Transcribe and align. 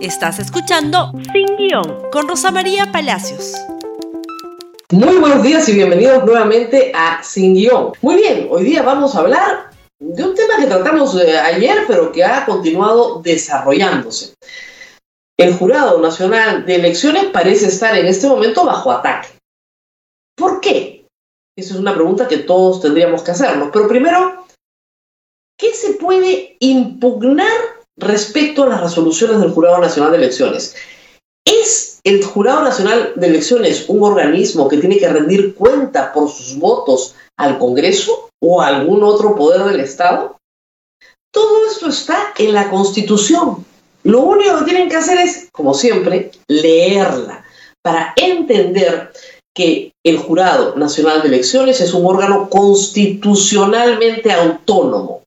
Estás 0.00 0.38
escuchando 0.38 1.10
Sin 1.32 1.56
Guión 1.56 2.08
con 2.12 2.28
Rosa 2.28 2.52
María 2.52 2.92
Palacios. 2.92 3.54
Muy 4.92 5.16
buenos 5.16 5.42
días 5.42 5.68
y 5.68 5.74
bienvenidos 5.74 6.24
nuevamente 6.24 6.92
a 6.94 7.20
Sin 7.24 7.54
Guión. 7.54 7.92
Muy 8.00 8.14
bien, 8.14 8.46
hoy 8.48 8.62
día 8.62 8.82
vamos 8.82 9.16
a 9.16 9.20
hablar 9.20 9.70
de 9.98 10.22
un 10.22 10.36
tema 10.36 10.56
que 10.56 10.66
tratamos 10.66 11.20
eh, 11.20 11.36
ayer, 11.36 11.78
pero 11.88 12.12
que 12.12 12.22
ha 12.22 12.46
continuado 12.46 13.20
desarrollándose. 13.22 14.34
El 15.36 15.54
Jurado 15.54 16.00
Nacional 16.00 16.64
de 16.64 16.76
Elecciones 16.76 17.24
parece 17.32 17.66
estar 17.66 17.96
en 17.98 18.06
este 18.06 18.28
momento 18.28 18.64
bajo 18.64 18.92
ataque. 18.92 19.30
¿Por 20.36 20.60
qué? 20.60 21.06
Esa 21.56 21.74
es 21.74 21.80
una 21.80 21.94
pregunta 21.94 22.28
que 22.28 22.38
todos 22.38 22.80
tendríamos 22.80 23.24
que 23.24 23.32
hacernos. 23.32 23.70
Pero 23.72 23.88
primero, 23.88 24.44
¿qué 25.58 25.74
se 25.74 25.94
puede 25.94 26.56
impugnar 26.60 27.77
respecto 27.98 28.62
a 28.62 28.68
las 28.68 28.80
resoluciones 28.80 29.40
del 29.40 29.50
Jurado 29.50 29.78
Nacional 29.78 30.12
de 30.12 30.18
Elecciones. 30.18 30.76
¿Es 31.44 32.00
el 32.04 32.24
Jurado 32.24 32.62
Nacional 32.62 33.12
de 33.16 33.26
Elecciones 33.26 33.88
un 33.88 34.02
organismo 34.02 34.68
que 34.68 34.78
tiene 34.78 34.98
que 34.98 35.08
rendir 35.08 35.54
cuenta 35.54 36.12
por 36.12 36.30
sus 36.30 36.58
votos 36.58 37.14
al 37.36 37.58
Congreso 37.58 38.30
o 38.40 38.60
a 38.60 38.68
algún 38.68 39.02
otro 39.02 39.34
poder 39.34 39.64
del 39.64 39.80
Estado? 39.80 40.36
Todo 41.32 41.66
esto 41.66 41.88
está 41.88 42.32
en 42.38 42.54
la 42.54 42.70
Constitución. 42.70 43.64
Lo 44.04 44.22
único 44.22 44.58
que 44.58 44.64
tienen 44.64 44.88
que 44.88 44.96
hacer 44.96 45.18
es, 45.18 45.48
como 45.52 45.74
siempre, 45.74 46.30
leerla 46.48 47.44
para 47.82 48.12
entender 48.16 49.12
que 49.54 49.92
el 50.04 50.18
Jurado 50.18 50.76
Nacional 50.76 51.20
de 51.22 51.28
Elecciones 51.28 51.80
es 51.80 51.92
un 51.92 52.06
órgano 52.06 52.48
constitucionalmente 52.48 54.30
autónomo. 54.32 55.24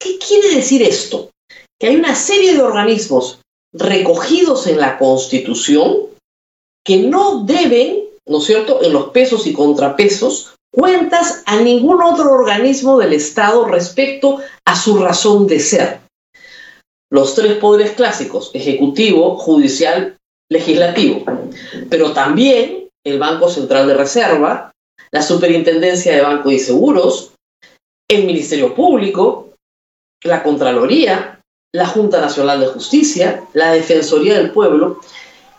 ¿Qué 0.00 0.18
quiere 0.18 0.54
decir 0.54 0.82
esto? 0.82 1.30
Que 1.78 1.88
hay 1.88 1.96
una 1.96 2.14
serie 2.14 2.54
de 2.54 2.62
organismos 2.62 3.40
recogidos 3.72 4.66
en 4.66 4.78
la 4.78 4.98
Constitución 4.98 6.08
que 6.84 6.98
no 6.98 7.44
deben, 7.44 8.04
¿no 8.26 8.38
es 8.38 8.44
cierto?, 8.44 8.82
en 8.82 8.92
los 8.92 9.10
pesos 9.10 9.46
y 9.46 9.52
contrapesos, 9.52 10.54
cuentas 10.72 11.42
a 11.46 11.60
ningún 11.60 12.02
otro 12.02 12.32
organismo 12.32 12.98
del 12.98 13.12
Estado 13.12 13.66
respecto 13.66 14.40
a 14.64 14.76
su 14.76 14.98
razón 14.98 15.46
de 15.46 15.60
ser. 15.60 16.00
Los 17.10 17.34
tres 17.34 17.54
poderes 17.56 17.92
clásicos, 17.92 18.50
ejecutivo, 18.54 19.36
judicial, 19.36 20.16
legislativo, 20.50 21.24
pero 21.90 22.12
también 22.12 22.88
el 23.04 23.18
Banco 23.18 23.48
Central 23.48 23.86
de 23.86 23.94
Reserva, 23.94 24.72
la 25.10 25.22
Superintendencia 25.22 26.14
de 26.14 26.22
Bancos 26.22 26.52
y 26.52 26.58
Seguros, 26.58 27.32
el 28.10 28.24
Ministerio 28.24 28.74
Público, 28.74 29.54
la 30.22 30.42
Contraloría, 30.42 31.37
la 31.72 31.86
Junta 31.86 32.20
Nacional 32.20 32.60
de 32.60 32.68
Justicia, 32.68 33.44
la 33.52 33.72
Defensoría 33.72 34.38
del 34.38 34.52
Pueblo 34.52 35.00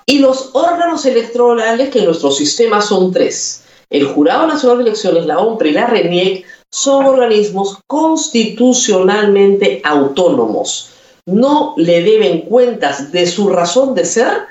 y 0.06 0.20
los 0.20 0.50
órganos 0.54 1.06
electorales 1.06 1.90
que 1.90 2.00
en 2.00 2.06
nuestro 2.06 2.32
sistema 2.32 2.82
son 2.82 3.12
tres. 3.12 3.64
El 3.92 4.08
Jurado 4.08 4.48
Nacional 4.48 4.80
de 4.80 4.84
Elecciones, 4.86 5.26
la 5.26 5.40
OMPRE 5.40 5.70
y 5.70 5.74
la 5.74 5.88
RENIEC 5.88 6.46
son 6.72 7.06
organismos 7.06 7.78
constitucionalmente 7.88 9.82
autónomos. 9.84 10.92
No 11.26 11.74
le 11.78 12.02
deben 12.02 12.42
cuentas 12.42 13.12
de 13.12 13.28
su 13.28 13.50
razón 13.50 13.94
de 13.94 14.06
ser 14.06 14.48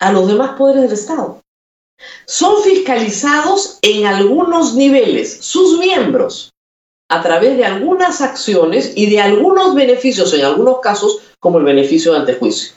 a 0.00 0.12
los 0.12 0.28
demás 0.28 0.56
poderes 0.58 0.82
del 0.82 0.92
Estado. 0.92 1.40
Son 2.26 2.62
fiscalizados 2.62 3.78
en 3.82 4.06
algunos 4.06 4.74
niveles, 4.74 5.38
sus 5.40 5.78
miembros, 5.78 6.53
a 7.10 7.22
través 7.22 7.56
de 7.56 7.64
algunas 7.64 8.20
acciones 8.20 8.92
y 8.96 9.10
de 9.10 9.20
algunos 9.20 9.74
beneficios, 9.74 10.32
en 10.32 10.44
algunos 10.44 10.80
casos, 10.80 11.20
como 11.38 11.58
el 11.58 11.64
beneficio 11.64 12.12
de 12.12 12.18
antejuicio. 12.20 12.72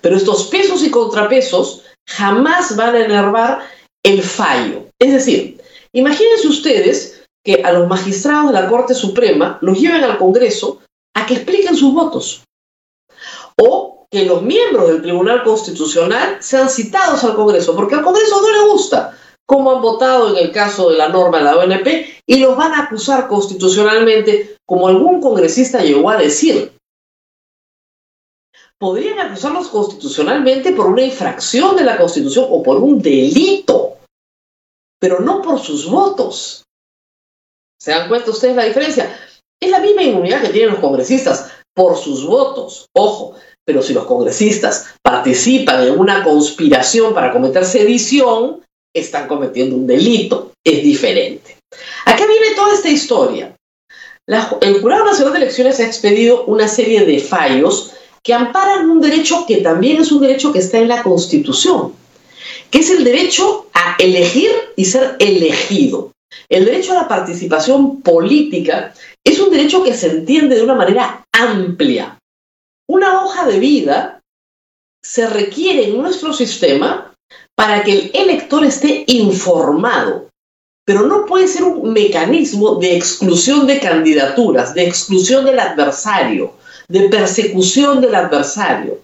Pero 0.00 0.16
estos 0.16 0.48
pesos 0.48 0.82
y 0.82 0.90
contrapesos 0.90 1.82
jamás 2.06 2.76
van 2.76 2.94
a 2.94 3.04
enervar 3.04 3.60
el 4.04 4.22
fallo. 4.22 4.86
Es 4.98 5.12
decir, 5.12 5.60
imagínense 5.92 6.48
ustedes 6.48 7.22
que 7.44 7.62
a 7.64 7.72
los 7.72 7.88
magistrados 7.88 8.52
de 8.52 8.60
la 8.60 8.68
Corte 8.68 8.94
Suprema 8.94 9.58
los 9.62 9.78
lleven 9.78 10.04
al 10.04 10.18
Congreso 10.18 10.80
a 11.14 11.26
que 11.26 11.34
expliquen 11.34 11.76
sus 11.76 11.92
votos. 11.92 12.44
O 13.60 14.06
que 14.10 14.24
los 14.24 14.42
miembros 14.42 14.88
del 14.88 15.02
Tribunal 15.02 15.42
Constitucional 15.42 16.38
sean 16.40 16.70
citados 16.70 17.24
al 17.24 17.34
Congreso, 17.34 17.74
porque 17.74 17.94
al 17.94 18.02
Congreso 18.02 18.40
no 18.40 18.50
le 18.50 18.70
gusta 18.70 19.18
como 19.48 19.72
han 19.72 19.80
votado 19.80 20.28
en 20.28 20.44
el 20.44 20.52
caso 20.52 20.90
de 20.90 20.98
la 20.98 21.08
norma 21.08 21.38
de 21.38 21.44
la 21.44 21.56
ONP, 21.56 21.86
y 22.26 22.36
los 22.36 22.54
van 22.54 22.74
a 22.74 22.82
acusar 22.82 23.28
constitucionalmente, 23.28 24.58
como 24.66 24.88
algún 24.88 25.22
congresista 25.22 25.82
llegó 25.82 26.10
a 26.10 26.18
decir. 26.18 26.72
Podrían 28.78 29.18
acusarlos 29.18 29.68
constitucionalmente 29.68 30.72
por 30.72 30.86
una 30.86 31.02
infracción 31.02 31.76
de 31.76 31.84
la 31.84 31.96
Constitución 31.96 32.46
o 32.50 32.62
por 32.62 32.76
un 32.76 33.00
delito, 33.00 33.96
pero 35.00 35.20
no 35.20 35.40
por 35.40 35.58
sus 35.58 35.88
votos. 35.90 36.64
¿Se 37.80 37.90
dan 37.90 38.08
cuenta 38.08 38.30
ustedes 38.30 38.54
la 38.54 38.64
diferencia? 38.64 39.18
Es 39.58 39.70
la 39.70 39.80
misma 39.80 40.02
inmunidad 40.02 40.42
que 40.42 40.50
tienen 40.50 40.72
los 40.72 40.80
congresistas 40.80 41.50
por 41.74 41.96
sus 41.96 42.26
votos. 42.26 42.86
Ojo, 42.94 43.34
pero 43.64 43.80
si 43.80 43.94
los 43.94 44.04
congresistas 44.04 44.94
participan 45.02 45.84
en 45.84 45.98
una 45.98 46.22
conspiración 46.22 47.14
para 47.14 47.32
cometer 47.32 47.64
sedición, 47.64 48.62
están 48.94 49.28
cometiendo 49.28 49.76
un 49.76 49.86
delito. 49.86 50.52
Es 50.64 50.82
diferente. 50.82 51.56
¿A 52.06 52.16
qué 52.16 52.26
viene 52.26 52.54
toda 52.54 52.74
esta 52.74 52.88
historia? 52.88 53.54
el 54.60 54.82
Jurado 54.82 55.06
Nacional 55.06 55.32
de 55.32 55.38
Elecciones 55.38 55.80
ha 55.80 55.86
expedido 55.86 56.44
una 56.44 56.68
serie 56.68 57.06
de 57.06 57.18
fallos 57.18 57.94
que 58.22 58.34
amparan 58.34 58.90
un 58.90 59.00
derecho 59.00 59.46
que 59.46 59.58
también 59.58 60.02
es 60.02 60.12
un 60.12 60.20
derecho 60.20 60.52
que 60.52 60.58
está 60.58 60.78
en 60.78 60.88
la 60.88 61.02
Constitución, 61.02 61.94
que 62.70 62.80
es 62.80 62.90
el 62.90 63.04
derecho 63.04 63.68
a 63.72 63.96
elegir 63.98 64.50
y 64.76 64.84
ser 64.84 65.16
elegido. 65.18 66.12
El 66.50 66.66
derecho 66.66 66.92
a 66.92 67.02
la 67.02 67.08
participación 67.08 68.02
política 68.02 68.92
es 69.24 69.40
un 69.40 69.50
derecho 69.50 69.82
que 69.82 69.94
se 69.94 70.10
entiende 70.10 70.56
de 70.56 70.62
una 70.62 70.74
manera 70.74 71.24
amplia. 71.32 72.18
Una 72.86 73.24
hoja 73.24 73.46
de 73.46 73.58
vida 73.58 74.20
se 75.02 75.26
requiere 75.26 75.84
en 75.84 75.96
nuestro 75.96 76.34
sistema 76.34 77.14
para 77.58 77.82
que 77.82 77.92
el 77.92 78.10
elector 78.14 78.64
esté 78.64 79.02
informado, 79.08 80.28
pero 80.86 81.02
no 81.02 81.26
puede 81.26 81.48
ser 81.48 81.64
un 81.64 81.92
mecanismo 81.92 82.76
de 82.76 82.96
exclusión 82.96 83.66
de 83.66 83.80
candidaturas, 83.80 84.74
de 84.74 84.86
exclusión 84.86 85.44
del 85.44 85.58
adversario, 85.58 86.52
de 86.86 87.08
persecución 87.08 88.00
del 88.00 88.14
adversario. 88.14 89.00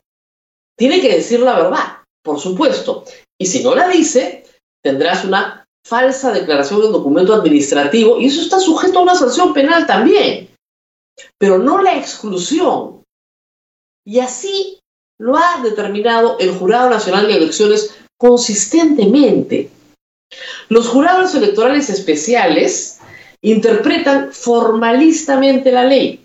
Tiene 0.78 1.00
que 1.00 1.16
decir 1.16 1.40
la 1.40 1.56
verdad, 1.56 1.98
por 2.22 2.38
supuesto, 2.38 3.04
y 3.40 3.46
si 3.46 3.64
no 3.64 3.74
la 3.74 3.88
dice, 3.88 4.46
tendrás 4.84 5.24
una 5.24 5.64
falsa 5.84 6.32
declaración 6.32 6.84
en 6.84 6.92
documento 6.92 7.34
administrativo 7.34 8.20
y 8.20 8.26
eso 8.26 8.40
está 8.40 8.60
sujeto 8.60 9.00
a 9.00 9.02
una 9.02 9.16
sanción 9.16 9.52
penal 9.52 9.84
también, 9.84 10.54
pero 11.40 11.58
no 11.58 11.82
la 11.82 11.98
exclusión. 11.98 13.02
Y 14.06 14.20
así 14.20 14.78
lo 15.18 15.36
ha 15.36 15.60
determinado 15.62 16.38
el 16.38 16.50
Jurado 16.52 16.90
Nacional 16.90 17.26
de 17.26 17.36
Elecciones 17.36 17.94
consistentemente. 18.18 19.70
Los 20.68 20.88
jurados 20.88 21.34
electorales 21.34 21.90
especiales 21.90 22.98
interpretan 23.42 24.32
formalistamente 24.32 25.70
la 25.70 25.84
ley 25.84 26.24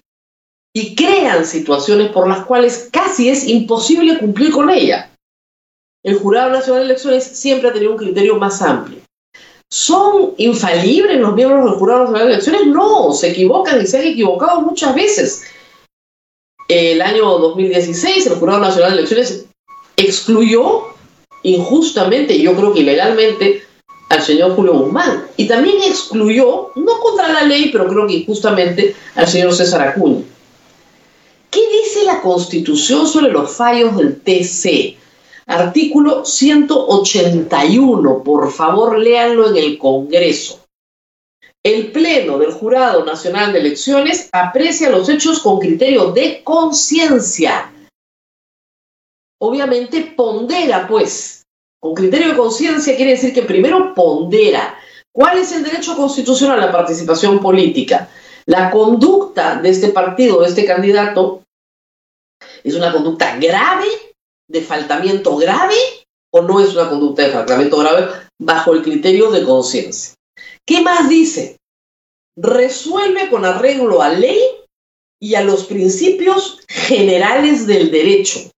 y 0.73 0.95
crean 0.95 1.45
situaciones 1.45 2.09
por 2.11 2.27
las 2.27 2.45
cuales 2.45 2.89
casi 2.91 3.29
es 3.29 3.45
imposible 3.45 4.17
cumplir 4.17 4.51
con 4.51 4.69
ella. 4.69 5.11
El 6.03 6.17
Jurado 6.17 6.51
Nacional 6.51 6.83
de 6.83 6.91
Elecciones 6.91 7.25
siempre 7.25 7.69
ha 7.69 7.73
tenido 7.73 7.91
un 7.91 7.97
criterio 7.97 8.38
más 8.38 8.61
amplio. 8.61 9.00
¿Son 9.69 10.33
infalibles 10.38 11.19
los 11.19 11.35
miembros 11.35 11.66
del 11.66 11.73
Jurado 11.75 12.00
Nacional 12.06 12.27
de 12.27 12.33
Elecciones? 12.33 12.67
No, 12.67 13.11
se 13.11 13.31
equivocan 13.31 13.81
y 13.81 13.85
se 13.85 14.00
han 14.00 14.07
equivocado 14.07 14.61
muchas 14.61 14.95
veces. 14.95 15.44
El 16.69 17.02
año 17.02 17.40
2016 17.40 18.28
el 18.28 18.35
Jurado 18.35 18.59
Nacional 18.59 18.91
de 18.91 18.97
Elecciones 19.00 19.45
excluyó 19.98 20.83
injustamente, 21.42 22.39
yo 22.39 22.56
creo 22.56 22.75
que 22.75 22.81
ilegalmente, 22.81 23.63
al 24.10 24.21
señor 24.21 24.56
Julio 24.56 24.74
Guzmán. 24.74 25.25
Y 25.36 25.48
también 25.48 25.77
excluyó, 25.83 26.69
no 26.75 27.00
contra 27.00 27.33
la 27.33 27.42
ley, 27.42 27.69
pero 27.71 27.88
creo 27.88 28.06
que 28.06 28.13
injustamente, 28.13 28.95
al 29.16 29.27
señor 29.27 29.56
César 29.56 29.81
Acuña. 29.81 30.21
¿Qué 31.50 31.60
dice 31.60 32.06
la 32.06 32.21
Constitución 32.21 33.07
sobre 33.07 33.31
los 33.31 33.51
fallos 33.51 33.98
del 33.98 34.21
TC? 34.21 34.95
Artículo 35.48 36.24
181, 36.24 38.24
por 38.24 38.51
favor 38.51 39.00
léanlo 39.00 39.50
en 39.50 39.57
el 39.57 39.80
Congreso. 39.80 40.60
El 41.63 41.91
Pleno 41.91 42.38
del 42.38 42.51
Jurado 42.51 43.03
Nacional 43.06 43.53
de 43.53 43.59
Elecciones 43.59 44.30
aprecia 44.31 44.89
los 44.89 45.09
hechos 45.09 45.39
con 45.39 45.59
criterio 45.59 46.12
de 46.12 46.41
conciencia 46.44 47.71
obviamente 49.39 50.13
pondera, 50.15 50.88
pues. 50.88 51.45
Con 51.81 51.95
criterio 51.95 52.30
de 52.30 52.38
conciencia 52.38 52.95
quiere 52.95 53.12
decir 53.12 53.33
que 53.33 53.44
primero 53.44 53.94
pondera. 53.94 54.77
¿Cuál 55.12 55.38
es 55.39 55.51
el 55.53 55.63
derecho 55.63 55.95
constitucional 55.95 56.62
a 56.62 56.65
la 56.68 56.71
participación 56.71 57.39
política? 57.39 58.09
La 58.45 58.69
conducta 58.69 59.56
de 59.56 59.69
este 59.69 59.89
partido, 59.89 60.42
de 60.42 60.47
este 60.47 60.65
candidato, 60.65 61.44
es 62.63 62.75
una 62.75 62.92
conducta 62.92 63.38
grave 63.38 63.88
de 64.47 64.62
faltamiento 64.62 65.38
grave 65.38 65.75
o 66.31 66.42
no 66.42 66.59
es 66.59 66.75
una 66.75 66.89
conducta 66.89 67.24
de 67.24 67.31
faltamiento 67.31 67.77
grave 67.77 68.07
bajo 68.39 68.74
el 68.74 68.81
criterio 68.81 69.31
de 69.31 69.44
conciencia. 69.44 70.15
¿Qué 70.69 70.81
más 70.81 71.10
dice? 71.10 71.57
Resuelve 72.38 73.27
con 73.31 73.44
arreglo 73.44 74.04
a 74.04 74.10
ley 74.10 74.39
y 75.19 75.33
a 75.33 75.42
los 75.42 75.66
principios 75.66 76.60
generales 76.68 77.66
del 77.66 77.89
derecho. 77.89 78.51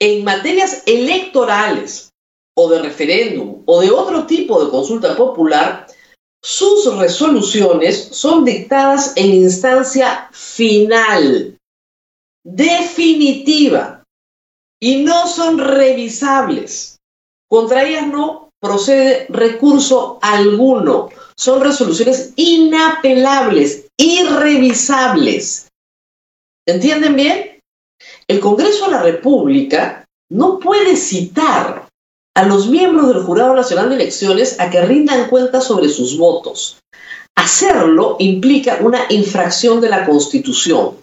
En 0.00 0.24
materias 0.24 0.82
electorales 0.86 2.10
o 2.56 2.68
de 2.70 2.82
referéndum 2.82 3.62
o 3.66 3.80
de 3.80 3.92
otro 3.92 4.26
tipo 4.26 4.64
de 4.64 4.68
consulta 4.68 5.16
popular, 5.16 5.86
sus 6.42 6.92
resoluciones 6.96 8.08
son 8.10 8.44
dictadas 8.44 9.12
en 9.14 9.34
instancia 9.34 10.28
final, 10.32 11.56
definitiva, 12.44 14.02
y 14.82 15.04
no 15.04 15.28
son 15.28 15.58
revisables. 15.58 16.96
Contra 17.48 17.84
ellas 17.84 18.08
no 18.08 18.47
procede 18.60 19.26
recurso 19.28 20.18
alguno. 20.22 21.10
Son 21.36 21.60
resoluciones 21.60 22.32
inapelables, 22.36 23.86
irrevisables. 23.96 25.68
¿Entienden 26.66 27.16
bien? 27.16 27.60
El 28.26 28.40
Congreso 28.40 28.86
de 28.86 28.92
la 28.92 29.02
República 29.02 30.04
no 30.30 30.58
puede 30.58 30.96
citar 30.96 31.88
a 32.34 32.42
los 32.44 32.68
miembros 32.68 33.08
del 33.08 33.22
Jurado 33.22 33.54
Nacional 33.54 33.88
de 33.88 33.96
Elecciones 33.96 34.60
a 34.60 34.70
que 34.70 34.82
rindan 34.82 35.28
cuenta 35.28 35.60
sobre 35.60 35.88
sus 35.88 36.18
votos. 36.18 36.78
Hacerlo 37.34 38.16
implica 38.18 38.78
una 38.80 39.06
infracción 39.08 39.80
de 39.80 39.88
la 39.88 40.04
Constitución. 40.04 40.96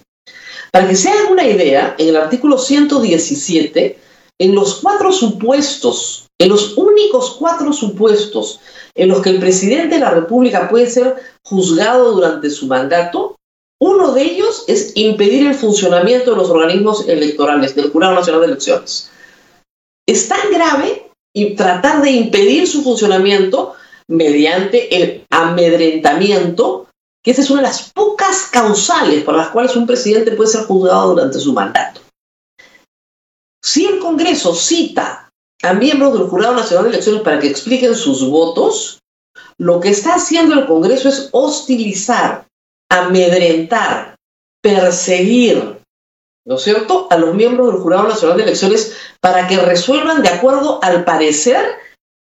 Para 0.72 0.88
que 0.88 0.96
se 0.96 1.10
hagan 1.10 1.31
una 1.31 1.48
idea, 1.48 1.96
en 1.98 2.10
el 2.10 2.18
artículo 2.18 2.57
117, 2.57 3.98
en 4.40 4.56
los 4.56 4.76
cuatro 4.76 5.12
supuestos, 5.12 6.28
en 6.40 6.50
los 6.50 6.78
únicos 6.78 7.36
cuatro 7.40 7.72
supuestos 7.74 8.60
en 8.96 9.10
los 9.10 9.22
que 9.22 9.30
el 9.30 9.40
presidente 9.40 9.96
de 9.96 10.02
la 10.02 10.12
República 10.12 10.70
puede 10.70 10.90
ser 10.90 11.16
juzgado 11.44 12.12
durante 12.14 12.50
su 12.50 12.68
mandato, 12.68 13.36
uno 13.82 14.14
de 14.14 14.24
ellos 14.24 14.64
es 14.68 14.94
impedir 14.96 15.48
el 15.48 15.54
funcionamiento 15.54 16.32
de 16.32 16.38
los 16.38 16.50
organismos 16.50 17.08
electorales, 17.08 17.76
del 17.76 17.92
Jurado 17.92 18.16
Nacional 18.16 18.42
de 18.42 18.48
Elecciones. 18.48 19.12
Es 20.08 20.28
tan 20.28 20.52
grave 20.52 21.12
y 21.34 21.56
tratar 21.56 22.02
de 22.02 22.12
impedir 22.12 22.68
su 22.68 22.84
funcionamiento 22.84 23.74
mediante 24.08 24.96
el 24.96 25.26
amedrentamiento 25.30 26.88
que 27.24 27.31
esa 27.31 27.42
es 27.42 27.50
una 27.50 27.62
de 27.62 27.68
las 27.68 27.92
pocas 27.92 28.44
causales 28.52 29.24
por 29.24 29.36
las 29.36 29.50
cuales 29.50 29.76
un 29.76 29.88
presidente 29.88 30.31
puede 30.31 30.52
ser 30.52 30.66
juzgado 30.66 31.16
durante 31.16 31.40
su 31.40 31.54
mandato. 31.54 32.05
Si 33.66 33.84
el 33.84 33.98
Congreso 33.98 34.54
cita 34.54 35.32
a 35.64 35.74
miembros 35.74 36.14
del 36.14 36.28
Jurado 36.28 36.54
Nacional 36.54 36.84
de 36.84 36.92
Elecciones 36.92 37.24
para 37.24 37.40
que 37.40 37.48
expliquen 37.48 37.96
sus 37.96 38.30
votos, 38.30 39.00
lo 39.58 39.80
que 39.80 39.90
está 39.90 40.14
haciendo 40.14 40.54
el 40.54 40.68
Congreso 40.68 41.10
es 41.10 41.30
hostilizar, 41.32 42.46
amedrentar, 42.92 44.18
perseguir, 44.62 45.80
¿no 46.46 46.56
es 46.58 46.62
cierto?, 46.62 47.08
a 47.10 47.18
los 47.18 47.34
miembros 47.34 47.72
del 47.72 47.82
Jurado 47.82 48.08
Nacional 48.08 48.38
de 48.38 48.44
Elecciones 48.44 48.96
para 49.20 49.48
que 49.48 49.58
resuelvan 49.58 50.22
de 50.22 50.30
acuerdo 50.30 50.80
al 50.84 51.04
parecer 51.04 51.66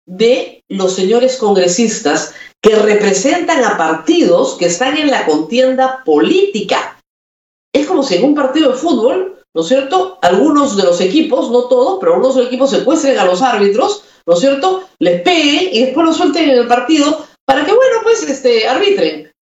de 0.07 0.65
los 0.71 0.95
señores 0.95 1.37
congresistas 1.37 2.33
que 2.63 2.77
representan 2.77 3.63
a 3.63 3.77
partidos 3.77 4.55
que 4.55 4.67
están 4.67 4.97
en 4.97 5.11
la 5.11 5.27
contienda 5.27 6.03
política. 6.03 6.99
Es 7.75 7.87
como 7.87 8.03
si 8.03 8.15
en 8.15 8.25
un 8.25 8.35
partido 8.35 8.73
de 8.73 8.79
fútbol, 8.79 9.36
¿no 9.57 9.63
es 9.63 9.69
cierto? 9.69 10.19
Algunos 10.21 10.77
de 10.77 10.83
los 10.83 11.01
equipos, 11.01 11.51
no 11.51 11.63
todos, 11.63 11.97
pero 11.99 12.13
algunos 12.13 12.35
de 12.35 12.43
los 12.43 12.49
equipos 12.49 12.69
secuestren 12.69 13.19
a 13.19 13.25
los 13.25 13.41
árbitros, 13.41 14.05
¿no 14.27 14.35
es 14.35 14.41
cierto? 14.41 14.83
Les 14.99 15.23
peguen 15.23 15.71
y 15.73 15.81
después 15.83 16.07
los 16.07 16.19
suelten 16.19 16.51
en 16.51 16.59
el 16.59 16.67
partido 16.67 17.25
para 17.47 17.65
que, 17.65 17.73
bueno, 17.73 17.97
pues, 18.03 18.23
este, 18.29 18.69
arbitren. 18.69 19.33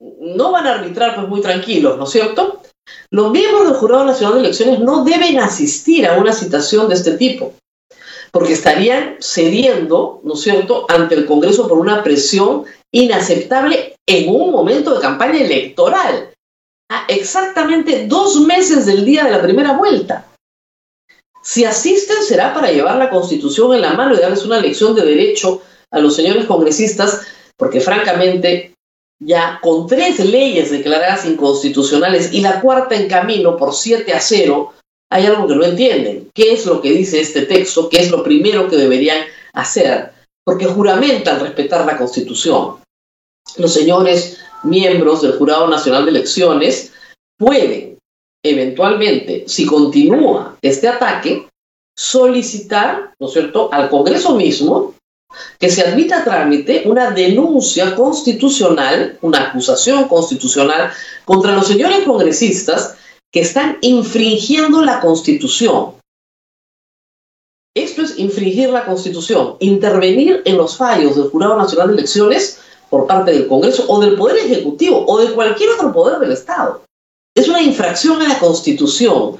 No 0.00 0.50
van 0.50 0.66
a 0.66 0.74
arbitrar 0.74 1.14
pues 1.14 1.28
muy 1.28 1.40
tranquilos, 1.40 1.96
¿no 1.96 2.04
es 2.04 2.10
cierto? 2.10 2.60
Los 3.12 3.30
miembros 3.30 3.68
del 3.68 3.76
Jurado 3.76 4.04
Nacional 4.04 4.34
de 4.34 4.40
Elecciones 4.40 4.80
no 4.80 5.04
deben 5.04 5.38
asistir 5.38 6.04
a 6.04 6.18
una 6.18 6.32
citación 6.32 6.88
de 6.88 6.96
este 6.96 7.12
tipo 7.12 7.54
porque 8.32 8.52
estarían 8.52 9.16
cediendo, 9.20 10.20
¿no 10.24 10.34
es 10.34 10.40
cierto?, 10.40 10.86
ante 10.88 11.14
el 11.14 11.24
Congreso 11.24 11.68
por 11.68 11.78
una 11.78 12.02
presión 12.02 12.64
inaceptable 12.92 13.96
en 14.06 14.28
un 14.28 14.50
momento 14.50 14.94
de 14.94 15.00
campaña 15.00 15.40
electoral, 15.40 16.27
exactamente 17.08 18.06
dos 18.06 18.40
meses 18.40 18.86
del 18.86 19.04
día 19.04 19.24
de 19.24 19.30
la 19.30 19.42
primera 19.42 19.76
vuelta. 19.76 20.26
Si 21.42 21.64
asisten 21.64 22.22
será 22.22 22.52
para 22.52 22.70
llevar 22.70 22.96
la 22.96 23.10
Constitución 23.10 23.74
en 23.74 23.80
la 23.80 23.94
mano 23.94 24.14
y 24.14 24.18
darles 24.18 24.44
una 24.44 24.60
lección 24.60 24.94
de 24.94 25.04
derecho 25.04 25.62
a 25.90 25.98
los 25.98 26.14
señores 26.14 26.44
congresistas, 26.44 27.22
porque 27.56 27.80
francamente 27.80 28.74
ya 29.20 29.58
con 29.62 29.86
tres 29.86 30.20
leyes 30.20 30.70
declaradas 30.70 31.24
inconstitucionales 31.24 32.32
y 32.32 32.40
la 32.40 32.60
cuarta 32.60 32.94
en 32.94 33.08
camino 33.08 33.56
por 33.56 33.74
7 33.74 34.12
a 34.12 34.20
0, 34.20 34.72
hay 35.10 35.26
algo 35.26 35.46
que 35.46 35.56
no 35.56 35.64
entienden. 35.64 36.30
¿Qué 36.34 36.52
es 36.52 36.66
lo 36.66 36.80
que 36.80 36.92
dice 36.92 37.20
este 37.20 37.42
texto? 37.42 37.88
¿Qué 37.88 38.00
es 38.00 38.10
lo 38.10 38.22
primero 38.22 38.68
que 38.68 38.76
deberían 38.76 39.24
hacer? 39.54 40.12
Porque 40.44 40.66
juramentan 40.66 41.40
respetar 41.40 41.84
la 41.86 41.96
Constitución. 41.96 42.76
Los 43.56 43.72
señores 43.72 44.38
miembros 44.62 45.22
del 45.22 45.38
Jurado 45.38 45.68
Nacional 45.68 46.04
de 46.04 46.10
Elecciones 46.10 46.92
pueden, 47.38 47.98
eventualmente, 48.44 49.44
si 49.46 49.66
continúa 49.66 50.56
este 50.62 50.88
ataque, 50.88 51.48
solicitar, 51.96 53.14
¿no 53.18 53.26
es 53.26 53.32
cierto?, 53.32 53.72
al 53.72 53.88
Congreso 53.88 54.34
mismo 54.34 54.94
que 55.58 55.70
se 55.70 55.82
admita 55.82 56.20
a 56.20 56.24
trámite 56.24 56.82
una 56.86 57.10
denuncia 57.10 57.94
constitucional, 57.94 59.18
una 59.20 59.48
acusación 59.48 60.08
constitucional 60.08 60.90
contra 61.24 61.54
los 61.54 61.66
señores 61.66 62.04
congresistas 62.04 62.96
que 63.32 63.40
están 63.40 63.78
infringiendo 63.82 64.82
la 64.82 65.00
Constitución. 65.00 65.94
Esto 67.76 68.02
es 68.02 68.18
infringir 68.18 68.70
la 68.70 68.86
Constitución, 68.86 69.56
intervenir 69.60 70.42
en 70.44 70.56
los 70.56 70.76
fallos 70.76 71.16
del 71.16 71.28
Jurado 71.28 71.56
Nacional 71.56 71.88
de 71.88 71.94
Elecciones 71.94 72.60
por 72.90 73.06
parte 73.06 73.32
del 73.32 73.46
Congreso 73.46 73.84
o 73.88 74.00
del 74.00 74.16
Poder 74.16 74.38
Ejecutivo 74.38 75.04
o 75.06 75.18
de 75.18 75.32
cualquier 75.32 75.70
otro 75.70 75.92
poder 75.92 76.18
del 76.18 76.32
Estado. 76.32 76.82
Es 77.34 77.48
una 77.48 77.62
infracción 77.62 78.20
a 78.22 78.28
la 78.28 78.38
Constitución 78.38 79.36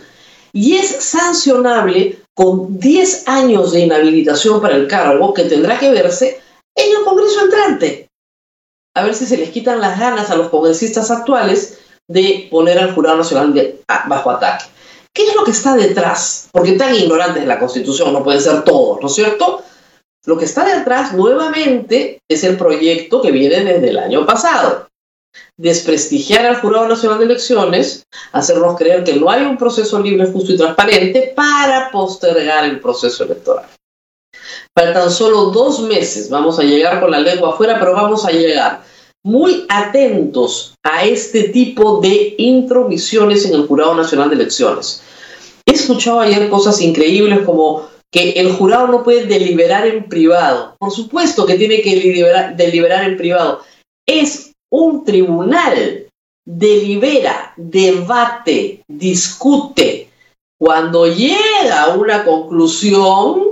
y 0.52 0.76
es 0.76 0.88
sancionable 0.88 2.18
con 2.34 2.78
10 2.78 3.28
años 3.28 3.72
de 3.72 3.80
inhabilitación 3.80 4.60
para 4.60 4.76
el 4.76 4.86
cargo 4.86 5.34
que 5.34 5.44
tendrá 5.44 5.78
que 5.78 5.90
verse 5.90 6.40
en 6.76 6.96
el 6.96 7.04
Congreso 7.04 7.40
entrante. 7.42 8.08
A 8.94 9.04
ver 9.04 9.14
si 9.14 9.26
se 9.26 9.36
les 9.36 9.50
quitan 9.50 9.80
las 9.80 9.98
ganas 9.98 10.30
a 10.30 10.36
los 10.36 10.48
congresistas 10.48 11.10
actuales 11.10 11.78
de 12.08 12.48
poner 12.50 12.78
al 12.78 12.94
Jurado 12.94 13.18
Nacional 13.18 13.80
bajo 14.06 14.30
ataque. 14.30 14.64
¿Qué 15.12 15.26
es 15.26 15.34
lo 15.34 15.44
que 15.44 15.50
está 15.50 15.74
detrás? 15.76 16.48
Porque 16.52 16.72
tan 16.72 16.94
ignorantes 16.94 17.42
de 17.42 17.48
la 17.48 17.58
Constitución 17.58 18.12
no 18.12 18.22
pueden 18.22 18.40
ser 18.40 18.62
todos, 18.62 19.00
¿no 19.00 19.08
es 19.08 19.14
cierto? 19.14 19.62
Lo 20.26 20.36
que 20.36 20.44
está 20.44 20.64
detrás 20.64 21.14
nuevamente 21.14 22.20
es 22.28 22.44
el 22.44 22.56
proyecto 22.56 23.22
que 23.22 23.30
viene 23.30 23.64
desde 23.64 23.88
el 23.88 23.98
año 23.98 24.26
pasado. 24.26 24.88
Desprestigiar 25.56 26.44
al 26.46 26.60
Jurado 26.60 26.88
Nacional 26.88 27.18
de 27.18 27.26
Elecciones, 27.26 28.04
hacernos 28.32 28.76
creer 28.76 29.04
que 29.04 29.14
no 29.14 29.30
hay 29.30 29.42
un 29.42 29.56
proceso 29.56 30.00
libre, 30.00 30.26
justo 30.26 30.52
y 30.52 30.56
transparente 30.56 31.32
para 31.34 31.90
postergar 31.90 32.64
el 32.64 32.80
proceso 32.80 33.24
electoral. 33.24 33.66
Faltan 34.76 35.10
solo 35.10 35.46
dos 35.46 35.80
meses, 35.80 36.30
vamos 36.30 36.58
a 36.58 36.62
llegar 36.62 37.00
con 37.00 37.10
la 37.10 37.20
lengua 37.20 37.50
afuera, 37.50 37.78
pero 37.78 37.92
vamos 37.92 38.24
a 38.24 38.30
llegar 38.30 38.82
muy 39.24 39.66
atentos 39.68 40.74
a 40.82 41.04
este 41.04 41.48
tipo 41.48 42.00
de 42.00 42.34
intromisiones 42.38 43.44
en 43.44 43.54
el 43.54 43.66
Jurado 43.66 43.94
Nacional 43.94 44.30
de 44.30 44.36
Elecciones. 44.36 45.02
He 45.66 45.72
escuchado 45.72 46.20
ayer 46.20 46.48
cosas 46.48 46.80
increíbles 46.80 47.40
como 47.44 47.88
que 48.10 48.30
el 48.32 48.52
jurado 48.52 48.88
no 48.88 49.02
puede 49.02 49.26
deliberar 49.26 49.86
en 49.86 50.08
privado. 50.08 50.76
Por 50.78 50.92
supuesto 50.92 51.46
que 51.46 51.58
tiene 51.58 51.82
que 51.82 51.96
deliberar, 52.56 53.04
en 53.04 53.16
privado. 53.16 53.62
Es 54.06 54.52
un 54.70 55.04
tribunal. 55.04 56.06
Delibera, 56.46 57.52
debate, 57.56 58.82
discute. 58.88 60.08
Cuando 60.58 61.06
llega 61.06 61.82
a 61.82 61.94
una 61.94 62.24
conclusión, 62.24 63.42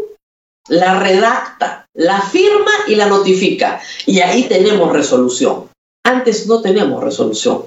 la 0.68 0.98
redacta 0.98 1.86
la 1.96 2.20
firma 2.20 2.70
y 2.86 2.94
la 2.94 3.06
notifica. 3.06 3.80
Y 4.04 4.20
ahí 4.20 4.44
tenemos 4.44 4.92
resolución. 4.92 5.68
Antes 6.04 6.46
no 6.46 6.60
tenemos 6.60 7.02
resolución. 7.02 7.64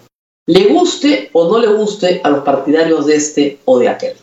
Le 0.48 0.68
guste 0.68 1.30
o 1.34 1.50
no 1.50 1.60
le 1.60 1.68
guste 1.68 2.22
a 2.24 2.30
los 2.30 2.44
partidarios 2.44 3.06
de 3.06 3.16
este 3.16 3.60
o 3.66 3.80
de 3.80 3.90
aquel. 3.90 4.16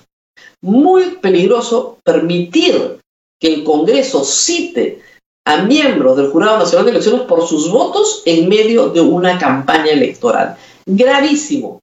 Muy 0.62 1.16
peligroso 1.20 1.98
permitir 2.04 2.98
que 3.40 3.54
el 3.54 3.64
Congreso 3.64 4.24
cite 4.24 5.02
a 5.46 5.62
miembros 5.62 6.16
del 6.16 6.30
Jurado 6.30 6.58
Nacional 6.58 6.86
de 6.86 6.92
Elecciones 6.92 7.22
por 7.22 7.46
sus 7.46 7.70
votos 7.70 8.22
en 8.24 8.48
medio 8.48 8.88
de 8.88 9.00
una 9.00 9.38
campaña 9.38 9.92
electoral. 9.92 10.56
Gravísimo. 10.84 11.80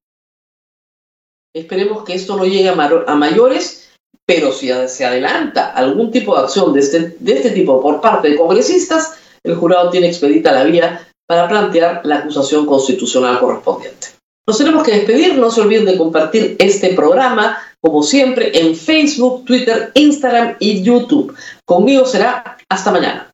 Esperemos 1.56 2.03
que 2.03 2.15
esto 2.15 2.36
no 2.36 2.46
llegue 2.46 2.70
a, 2.70 3.15
mayores 3.15 3.92
Pero 4.25 4.51
si 4.51 4.70
se 4.88 5.06
adelanta 5.06 5.72
algún 5.72 6.12
tipo 6.12 6.36
de 6.36 6.44
acción 6.44 6.74
de 6.74 6.80
este, 6.80 7.15
de 7.20 7.34
este 7.34 7.51
tipo 7.51 7.82
por 7.82 8.01
parte 8.01 8.30
de 8.30 8.38
congresistas, 8.38 9.20
el 9.44 9.56
jurado 9.56 9.89
tiene 9.89 10.08
expedita 10.08 10.51
la 10.51 10.63
vía 10.63 11.08
para 11.27 11.48
plantear 11.48 12.01
la 12.06 12.20
acusación 12.20 12.65
constitucional 12.65 13.39
correspondiente. 13.39 14.08
Nos 14.48 14.58
tenemos 14.58 14.84
que 14.84 14.92
despedir, 14.92 15.36
no 15.36 15.51
se 15.51 15.62
olviden 15.62 15.86
de 15.86 15.98
compartir 15.98 16.56
este 16.60 16.94
programa, 16.94 17.58
como 17.83 18.01
siempre, 18.01 18.57
en 18.57 18.75
Facebook, 18.77 19.43
Twitter, 19.43 19.91
Instagram 19.93 20.55
y 20.59 20.81
YouTube. 20.83 21.35
Conmigo 21.65 22.05
será 22.05 22.57
hasta 22.69 22.91
mañana. 22.91 23.29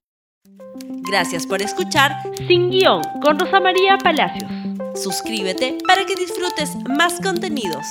Gracias 1.08 1.46
por 1.46 1.62
escuchar 1.62 2.12
Sin 2.48 2.72
Guión 2.72 3.04
con 3.22 3.38
Rosa 3.38 3.60
María 3.60 4.00
Palacios. 4.00 4.50
Suscríbete 4.96 5.78
para 5.88 6.04
que 6.06 6.16
disfrutes 6.16 6.76
más 6.88 7.22
contenidos. 7.22 7.86